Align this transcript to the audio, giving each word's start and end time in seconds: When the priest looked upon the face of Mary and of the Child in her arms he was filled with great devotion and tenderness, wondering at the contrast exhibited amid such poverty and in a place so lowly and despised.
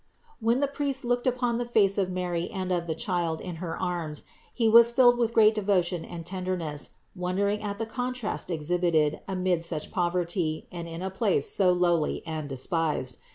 When 0.39 0.61
the 0.61 0.67
priest 0.67 1.05
looked 1.05 1.27
upon 1.27 1.59
the 1.59 1.65
face 1.67 1.95
of 1.99 2.09
Mary 2.09 2.49
and 2.49 2.71
of 2.71 2.87
the 2.87 2.95
Child 2.95 3.39
in 3.39 3.57
her 3.57 3.77
arms 3.79 4.23
he 4.51 4.67
was 4.67 4.89
filled 4.89 5.15
with 5.19 5.31
great 5.35 5.53
devotion 5.53 6.03
and 6.03 6.25
tenderness, 6.25 6.95
wondering 7.15 7.61
at 7.61 7.77
the 7.77 7.85
contrast 7.85 8.49
exhibited 8.49 9.19
amid 9.27 9.61
such 9.61 9.91
poverty 9.91 10.65
and 10.71 10.87
in 10.87 11.03
a 11.03 11.11
place 11.11 11.51
so 11.51 11.71
lowly 11.71 12.23
and 12.25 12.49
despised. 12.49 13.19